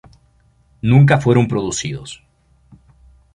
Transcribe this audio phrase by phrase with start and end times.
[0.81, 2.23] Nunca fueron producidos.